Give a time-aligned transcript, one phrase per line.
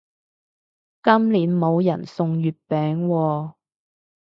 [1.03, 3.53] 今年冇人送月餅喎